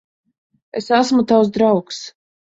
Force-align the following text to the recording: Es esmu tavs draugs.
Es 0.81 0.87
esmu 1.01 1.27
tavs 1.33 1.53
draugs. 1.59 2.03